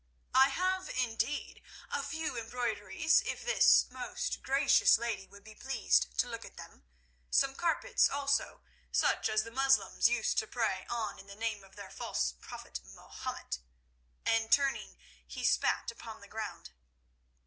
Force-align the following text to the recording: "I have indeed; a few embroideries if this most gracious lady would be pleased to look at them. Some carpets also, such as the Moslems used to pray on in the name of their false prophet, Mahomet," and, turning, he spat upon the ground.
"I 0.33 0.49
have 0.49 0.89
indeed; 0.89 1.61
a 1.91 2.01
few 2.01 2.35
embroideries 2.35 3.21
if 3.21 3.45
this 3.45 3.85
most 3.91 4.41
gracious 4.41 4.97
lady 4.97 5.27
would 5.27 5.43
be 5.43 5.53
pleased 5.53 6.17
to 6.17 6.27
look 6.27 6.43
at 6.43 6.57
them. 6.57 6.85
Some 7.29 7.53
carpets 7.53 8.09
also, 8.09 8.61
such 8.91 9.29
as 9.29 9.43
the 9.43 9.51
Moslems 9.51 10.09
used 10.09 10.39
to 10.39 10.47
pray 10.47 10.87
on 10.89 11.19
in 11.19 11.27
the 11.27 11.35
name 11.35 11.63
of 11.63 11.75
their 11.75 11.91
false 11.91 12.31
prophet, 12.31 12.79
Mahomet," 12.83 13.59
and, 14.25 14.51
turning, 14.51 14.97
he 15.27 15.43
spat 15.43 15.91
upon 15.91 16.19
the 16.19 16.27
ground. 16.27 16.71